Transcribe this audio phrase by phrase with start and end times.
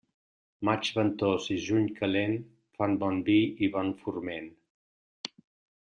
[0.69, 2.35] Maig ventós i juny calent,
[2.79, 4.53] fan bon vi i bon forment.